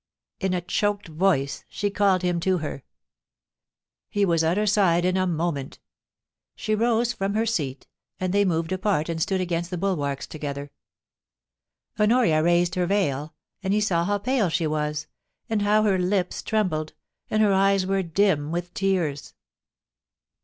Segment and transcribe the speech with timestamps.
[0.39, 2.81] In a choked voice she called him to her.
[4.09, 5.77] He was at her side in a moment.
[6.55, 7.85] She rose from her seat,
[8.19, 10.71] and they moved apart and stood against the bulwarks together.
[11.97, 12.69] THE KNOTTING OF THE THREADS.
[12.73, 15.05] 437 Honoria raised her veil, and he saw how pale she was,
[15.47, 16.93] and how her lips trembled,
[17.29, 19.35] and her eyes were dim with tears.